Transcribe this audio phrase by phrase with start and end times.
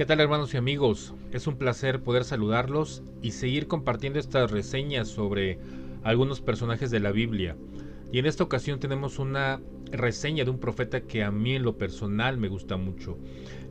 [0.00, 1.12] ¿Qué tal hermanos y amigos?
[1.30, 5.58] Es un placer poder saludarlos y seguir compartiendo estas reseñas sobre
[6.02, 7.54] algunos personajes de la Biblia.
[8.10, 9.60] Y en esta ocasión tenemos una
[9.92, 13.18] reseña de un profeta que a mí en lo personal me gusta mucho,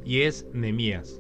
[0.06, 1.20] y es Nemías.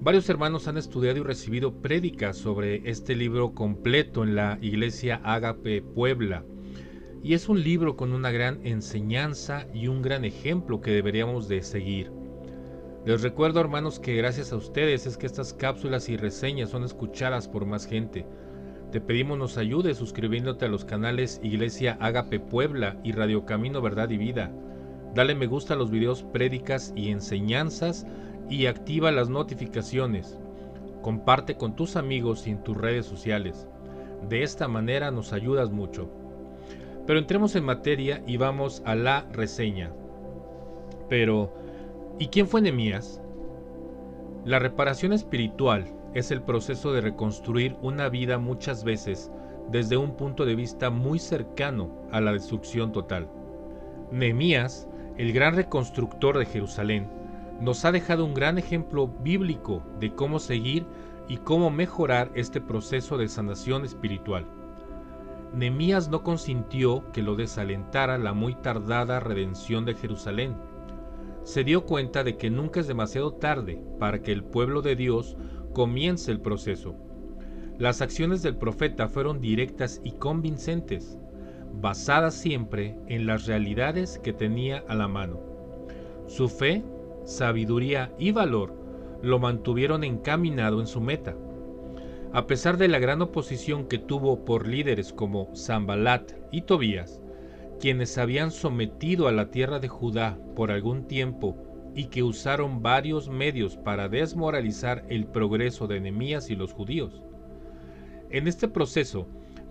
[0.00, 5.82] Varios hermanos han estudiado y recibido prédicas sobre este libro completo en la iglesia Ágape
[5.82, 6.44] Puebla.
[7.20, 11.64] Y es un libro con una gran enseñanza y un gran ejemplo que deberíamos de
[11.64, 12.19] seguir.
[13.06, 17.48] Les recuerdo hermanos que gracias a ustedes es que estas cápsulas y reseñas son escuchadas
[17.48, 18.26] por más gente.
[18.92, 24.10] Te pedimos nos ayudes suscribiéndote a los canales Iglesia Ágape Puebla y Radio Camino Verdad
[24.10, 24.52] y Vida.
[25.14, 28.06] Dale me gusta a los videos prédicas y enseñanzas
[28.50, 30.38] y activa las notificaciones.
[31.00, 33.66] Comparte con tus amigos y en tus redes sociales.
[34.28, 36.10] De esta manera nos ayudas mucho.
[37.06, 39.90] Pero entremos en materia y vamos a la reseña.
[41.08, 41.54] Pero,
[42.20, 43.22] ¿Y quién fue Nehemías?
[44.44, 49.32] La reparación espiritual es el proceso de reconstruir una vida muchas veces
[49.70, 53.30] desde un punto de vista muy cercano a la destrucción total.
[54.12, 54.86] Nehemías,
[55.16, 57.08] el gran reconstructor de Jerusalén,
[57.58, 60.84] nos ha dejado un gran ejemplo bíblico de cómo seguir
[61.26, 64.46] y cómo mejorar este proceso de sanación espiritual.
[65.54, 70.68] Nehemías no consintió que lo desalentara la muy tardada redención de Jerusalén
[71.44, 75.36] se dio cuenta de que nunca es demasiado tarde para que el pueblo de Dios
[75.72, 76.96] comience el proceso.
[77.78, 81.18] Las acciones del profeta fueron directas y convincentes,
[81.72, 85.40] basadas siempre en las realidades que tenía a la mano.
[86.26, 86.84] Su fe,
[87.24, 88.74] sabiduría y valor
[89.22, 91.36] lo mantuvieron encaminado en su meta.
[92.32, 97.20] A pesar de la gran oposición que tuvo por líderes como Zambalat y Tobías,
[97.80, 101.56] quienes habían sometido a la tierra de Judá por algún tiempo
[101.94, 107.22] y que usaron varios medios para desmoralizar el progreso de Enemías y los judíos.
[108.30, 109.26] En este proceso,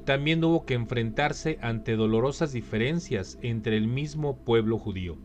[0.06, 5.18] también hubo que enfrentarse ante dolorosas diferencias entre el mismo pueblo judío.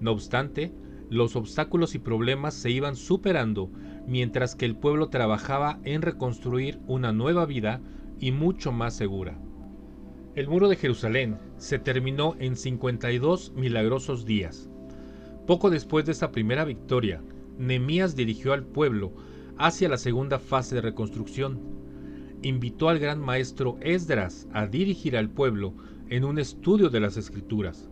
[0.00, 0.72] No obstante,
[1.10, 3.70] los obstáculos y problemas se iban superando
[4.06, 7.80] mientras que el pueblo trabajaba en reconstruir una nueva vida
[8.20, 9.38] y mucho más segura.
[10.36, 14.68] El muro de Jerusalén se terminó en 52 milagrosos días.
[15.46, 17.22] Poco después de esta primera victoria,
[17.56, 19.14] Nemías dirigió al pueblo
[19.56, 21.58] hacia la segunda fase de reconstrucción.
[22.42, 25.72] Invitó al gran maestro Esdras a dirigir al pueblo
[26.10, 27.88] en un estudio de las escrituras.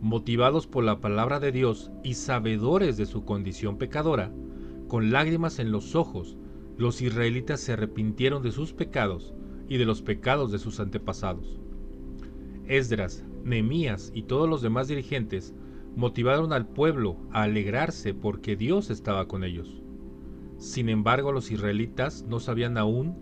[0.00, 4.32] Motivados por la palabra de Dios y sabedores de su condición pecadora,
[4.88, 6.36] con lágrimas en los ojos,
[6.76, 9.32] los israelitas se arrepintieron de sus pecados
[9.68, 11.60] y de los pecados de sus antepasados.
[12.66, 15.54] Esdras, Nehemías y todos los demás dirigentes
[15.96, 19.82] motivaron al pueblo a alegrarse porque Dios estaba con ellos.
[20.58, 23.16] Sin embargo, los israelitas no sabían aún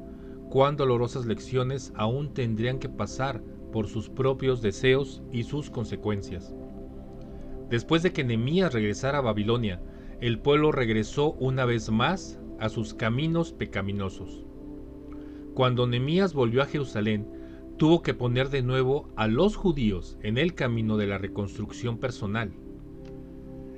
[0.51, 6.55] cuán dolorosas lecciones aún tendrían que pasar por sus propios deseos y sus consecuencias.
[7.71, 9.81] Después de que Nehemías regresara a Babilonia,
[10.21, 14.45] el pueblo regresó una vez más a sus caminos pecaminosos.
[15.55, 17.27] Cuando Nehemías volvió a Jerusalén,
[17.77, 22.53] tuvo que poner de nuevo a los judíos en el camino de la reconstrucción personal.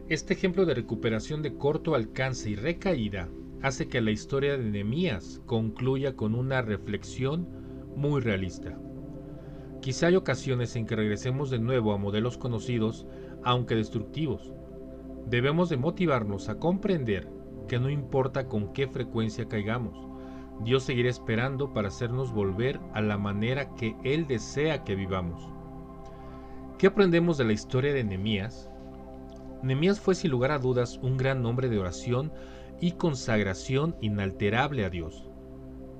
[0.09, 3.29] Este ejemplo de recuperación de corto alcance y recaída
[3.63, 7.49] hace que la historia de Nehemías concluya con una reflexión
[7.97, 8.79] muy realista.
[9.81, 13.07] Quizá hay ocasiones en que regresemos de nuevo a modelos conocidos,
[13.43, 14.53] aunque destructivos.
[15.27, 17.29] Debemos de motivarnos a comprender
[17.67, 20.12] que no importa con qué frecuencia caigamos,
[20.61, 25.43] Dios seguirá esperando para hacernos volver a la manera que Él desea que vivamos.
[26.79, 28.71] ¿Qué aprendemos de la historia de Nehemías?
[29.63, 32.33] Nehemías fue sin lugar a dudas un gran hombre de oración
[32.81, 35.29] y consagración inalterable a Dios.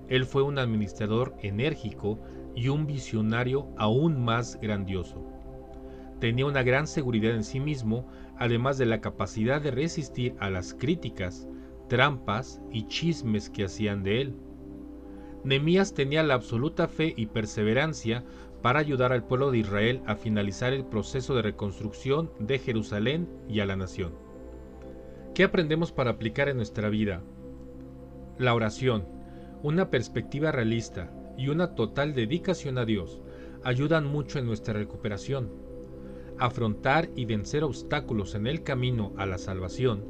[0.09, 2.21] Él fue un administrador enérgico
[2.55, 5.25] y un visionario aún más grandioso.
[6.21, 10.75] Tenía una gran seguridad en sí mismo, además de la capacidad de resistir a las
[10.75, 11.49] críticas,
[11.89, 14.37] trampas y chismes que hacían de él.
[15.45, 18.25] Nemías tenía la absoluta fe y perseverancia
[18.63, 23.61] para ayudar al pueblo de Israel a finalizar el proceso de reconstrucción de Jerusalén y
[23.61, 24.15] a la nación.
[25.35, 27.23] ¿Qué aprendemos para aplicar en nuestra vida?
[28.39, 29.05] La oración,
[29.63, 33.21] una perspectiva realista y una total dedicación a Dios
[33.65, 35.51] ayudan mucho en nuestra recuperación.
[36.39, 40.05] Afrontar y vencer obstáculos en el camino a la salvación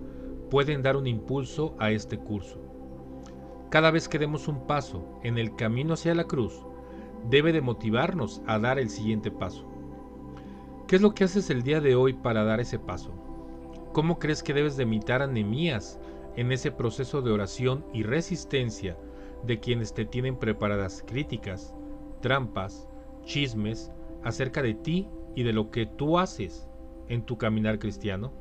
[0.51, 2.72] pueden dar un impulso a este curso.
[3.73, 6.63] Cada vez que demos un paso en el camino hacia la cruz,
[7.31, 9.67] debe de motivarnos a dar el siguiente paso.
[10.87, 13.15] ¿Qué es lo que haces el día de hoy para dar ese paso?
[13.95, 15.99] ¿Cómo crees que debes de imitar a Nemías
[16.37, 18.99] en ese proceso de oración y resistencia
[19.43, 21.75] de quienes te tienen preparadas críticas,
[22.21, 22.91] trampas,
[23.25, 23.91] chismes
[24.23, 26.69] acerca de ti y de lo que tú haces
[27.09, 28.35] en tu caminar cristiano?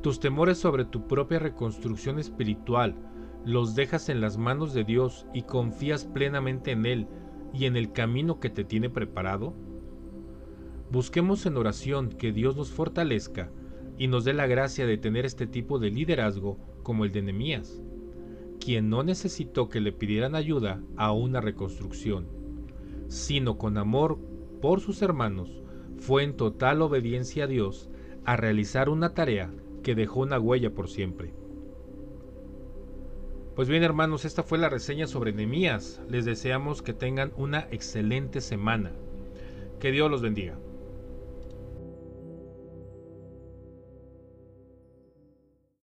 [0.00, 2.96] Tus temores sobre tu propia reconstrucción espiritual
[3.44, 7.06] los dejas en las manos de Dios y confías plenamente en Él
[7.52, 9.54] y en el camino que te tiene preparado?
[10.90, 13.50] Busquemos en oración que Dios nos fortalezca
[13.98, 17.82] y nos dé la gracia de tener este tipo de liderazgo como el de Nehemías,
[18.60, 22.26] quien no necesitó que le pidieran ayuda a una reconstrucción,
[23.08, 24.18] sino con amor
[24.60, 25.62] por sus hermanos,
[25.98, 27.90] fue en total obediencia a Dios
[28.24, 29.52] a realizar una tarea
[29.82, 31.34] que dejó una huella por siempre.
[33.54, 36.00] Pues bien hermanos, esta fue la reseña sobre Nehemías.
[36.08, 38.90] Les deseamos que tengan una excelente semana.
[39.78, 40.58] Que Dios los bendiga.